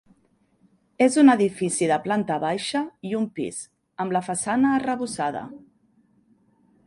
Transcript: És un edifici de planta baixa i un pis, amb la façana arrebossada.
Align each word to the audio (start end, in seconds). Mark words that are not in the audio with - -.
És 1.07 1.17
un 1.23 1.27
edifici 1.33 1.89
de 1.91 1.99
planta 2.07 2.37
baixa 2.45 2.81
i 3.09 3.13
un 3.19 3.27
pis, 3.39 3.61
amb 4.05 4.15
la 4.17 4.21
façana 4.31 4.75
arrebossada. 4.79 5.47